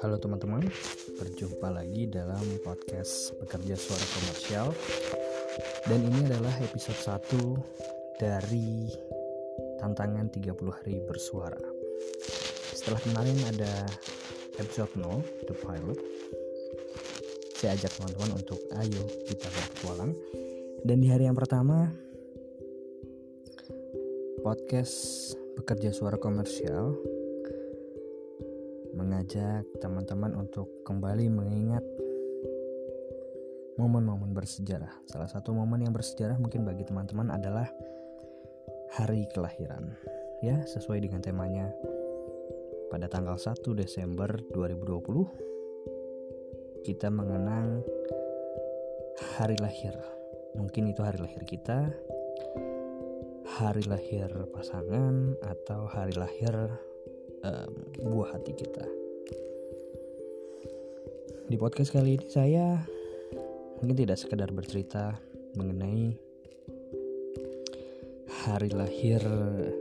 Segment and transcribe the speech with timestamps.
[0.00, 0.64] Halo teman-teman,
[1.20, 4.72] berjumpa lagi dalam podcast Bekerja Suara Komersial.
[5.92, 8.88] Dan ini adalah episode 1 dari
[9.76, 11.60] tantangan 30 hari bersuara.
[12.72, 13.84] Setelah kemarin ada
[14.56, 16.00] episode 0, The Pilot.
[17.60, 20.16] Saya ajak teman-teman untuk ayo kita berpetualang.
[20.80, 22.07] Dan di hari yang pertama
[24.38, 26.94] Podcast Bekerja Suara Komersial
[28.94, 31.82] mengajak teman-teman untuk kembali mengingat
[33.78, 34.90] momen-momen bersejarah.
[35.10, 37.66] Salah satu momen yang bersejarah mungkin bagi teman-teman adalah
[38.94, 39.90] hari kelahiran.
[40.42, 41.74] Ya, sesuai dengan temanya
[42.94, 47.82] pada tanggal 1 Desember 2020 kita mengenang
[49.38, 49.98] hari lahir.
[50.54, 51.90] Mungkin itu hari lahir kita,
[53.58, 56.54] hari lahir pasangan atau hari lahir
[57.42, 57.74] um,
[58.06, 58.86] buah hati kita.
[61.50, 62.78] Di podcast kali ini saya
[63.82, 65.18] mungkin tidak sekedar bercerita
[65.58, 66.14] mengenai
[68.46, 69.18] hari lahir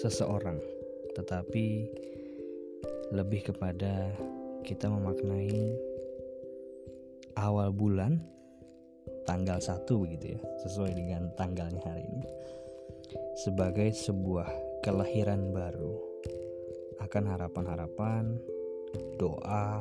[0.00, 0.56] seseorang,
[1.12, 1.92] tetapi
[3.12, 4.16] lebih kepada
[4.64, 5.76] kita memaknai
[7.36, 8.16] awal bulan
[9.28, 12.28] tanggal 1 begitu ya, sesuai dengan tanggalnya hari ini
[13.38, 14.48] sebagai sebuah
[14.82, 15.96] kelahiran baru
[16.98, 18.36] akan harapan-harapan,
[19.16, 19.80] doa,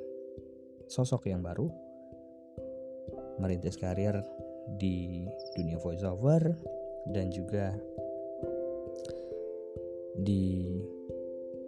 [0.90, 1.70] sosok yang baru
[3.38, 4.18] merintis karir
[4.78, 6.42] di dunia voiceover
[7.14, 7.74] dan juga
[10.22, 10.78] di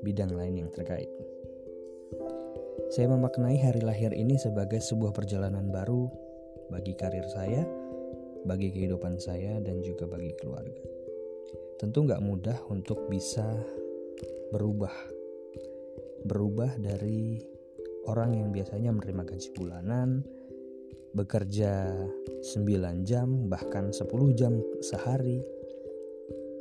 [0.06, 1.10] bidang lain yang terkait.
[2.94, 6.08] Saya memaknai hari lahir ini sebagai sebuah perjalanan baru
[6.70, 7.66] bagi karir saya,
[8.46, 10.86] bagi kehidupan saya, dan juga bagi keluarga.
[11.82, 13.44] Tentu nggak mudah untuk bisa
[14.54, 14.94] berubah,
[16.24, 17.42] berubah dari
[18.06, 20.24] orang yang biasanya menerima gaji bulanan,
[21.16, 21.90] bekerja
[22.44, 24.06] 9 jam bahkan 10
[24.38, 25.42] jam sehari.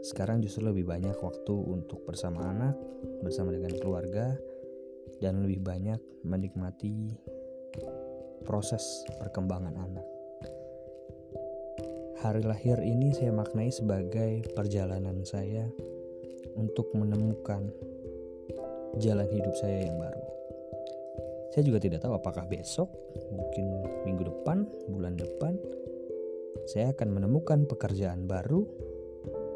[0.05, 2.77] Sekarang justru lebih banyak waktu untuk bersama anak,
[3.25, 4.37] bersama dengan keluarga
[5.21, 7.17] dan lebih banyak menikmati
[8.45, 8.83] proses
[9.17, 10.14] perkembangan anak.
[12.25, 15.69] Hari lahir ini saya maknai sebagai perjalanan saya
[16.57, 17.69] untuk menemukan
[18.97, 20.25] jalan hidup saya yang baru.
[21.53, 22.89] Saya juga tidak tahu apakah besok,
[23.29, 25.61] mungkin minggu depan, bulan depan,
[26.65, 28.65] saya akan menemukan pekerjaan baru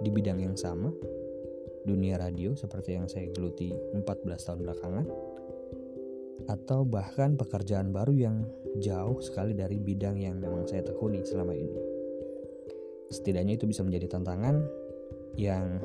[0.05, 0.93] di bidang yang sama,
[1.89, 5.07] dunia radio seperti yang saya geluti 14 tahun belakangan,
[6.53, 8.37] atau bahkan pekerjaan baru yang
[8.77, 11.88] jauh sekali dari bidang yang memang saya tekuni selama ini.
[13.09, 14.65] Setidaknya itu bisa menjadi tantangan
[15.39, 15.81] yang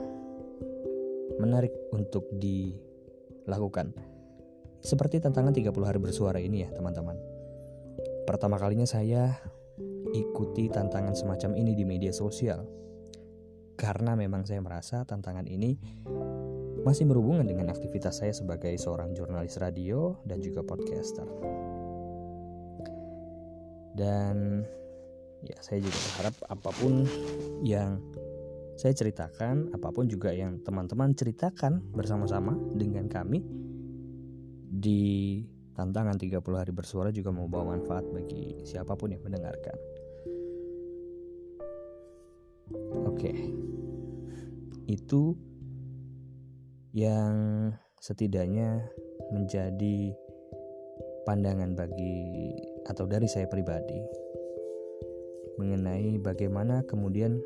[1.39, 3.95] menarik untuk dilakukan
[4.83, 7.15] Seperti tantangan 30 hari bersuara ini ya teman-teman.
[8.27, 9.31] Pertama kalinya saya
[10.11, 12.67] ikuti tantangan semacam ini di media sosial.
[13.79, 15.79] Karena memang saya merasa tantangan ini
[16.83, 21.25] masih berhubungan dengan aktivitas saya sebagai seorang jurnalis radio dan juga podcaster.
[23.95, 24.67] Dan
[25.43, 26.93] ya saya juga berharap apa pun
[27.63, 27.99] yang
[28.73, 33.45] saya ceritakan, apa pun juga yang teman-teman ceritakan bersama-sama dengan kami
[34.73, 35.39] di
[35.77, 39.77] tantangan 30 hari bersuara juga membawa manfaat bagi siapa pun yang mendengarkan.
[43.05, 43.31] Oke.
[44.89, 45.37] Itu
[46.97, 47.69] yang
[48.01, 48.89] setidaknya
[49.33, 50.13] menjadi
[51.23, 52.57] pandangan bagi
[52.89, 53.95] atau dari saya pribadi
[55.57, 57.41] mengenai bagaimana kemudian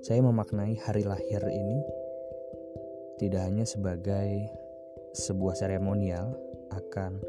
[0.00, 1.80] saya memaknai hari lahir ini
[3.20, 4.48] tidak hanya sebagai
[5.12, 6.32] sebuah seremonial
[6.72, 7.20] akan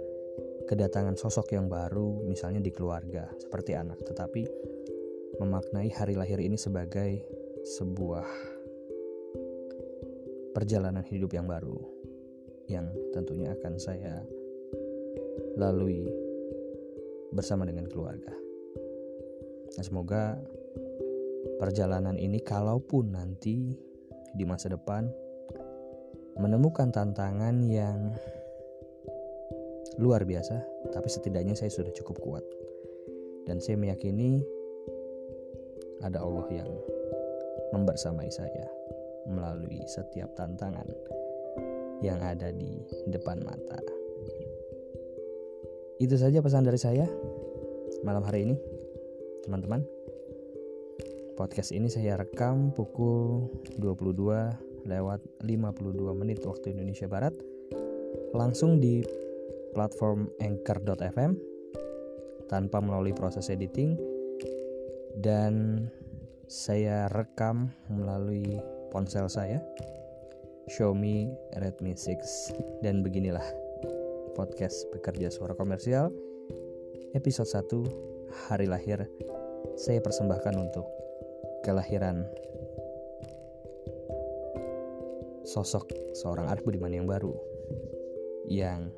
[0.69, 4.47] kedatangan sosok yang baru misalnya di keluarga seperti anak tetapi
[5.41, 7.25] memaknai hari lahir ini sebagai
[7.65, 8.27] sebuah
[10.51, 11.79] perjalanan hidup yang baru
[12.71, 14.23] yang tentunya akan saya
[15.59, 16.07] lalui
[17.31, 18.31] bersama dengan keluarga.
[19.77, 20.35] Nah, semoga
[21.61, 23.77] perjalanan ini kalaupun nanti
[24.35, 25.07] di masa depan
[26.39, 28.15] menemukan tantangan yang
[29.99, 30.63] luar biasa,
[30.95, 32.45] tapi setidaknya saya sudah cukup kuat.
[33.45, 34.41] Dan saya meyakini
[36.01, 36.69] ada Allah yang
[37.75, 38.65] membersamai saya
[39.27, 40.87] melalui setiap tantangan
[42.01, 42.81] yang ada di
[43.11, 43.77] depan mata.
[46.01, 47.05] Itu saja pesan dari saya
[48.01, 48.55] malam hari ini,
[49.41, 49.81] teman-teman.
[51.33, 53.49] Podcast ini saya rekam pukul
[53.81, 57.33] 22 lewat 52 menit waktu Indonesia Barat.
[58.37, 59.01] Langsung di
[59.73, 61.33] platform anchor.fm
[62.45, 63.97] tanpa melalui proses editing.
[65.17, 65.85] Dan
[66.47, 68.59] saya rekam melalui
[68.91, 69.59] ponsel saya
[70.71, 71.27] Xiaomi
[71.59, 73.43] Redmi 6 dan beginilah
[74.35, 76.11] podcast bekerja suara komersial
[77.11, 79.05] episode 1 hari lahir
[79.75, 80.87] saya persembahkan untuk
[81.61, 82.25] kelahiran
[85.45, 87.33] sosok seorang Arif Budiman yang baru
[88.47, 88.89] yang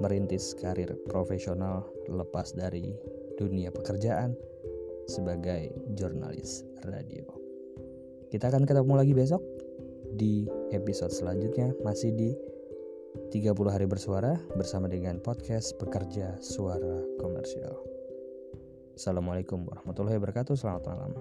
[0.00, 2.94] merintis karir profesional lepas dari
[3.36, 4.34] dunia pekerjaan
[5.08, 7.24] sebagai jurnalis radio.
[8.28, 9.40] Kita akan ketemu lagi besok
[10.14, 12.30] di episode selanjutnya masih di
[13.32, 17.97] 30 hari bersuara bersama dengan podcast Pekerja Suara Komersial.
[18.98, 20.58] Assalamualaikum warahmatullahi wabarakatuh.
[20.58, 21.14] Selamat malam.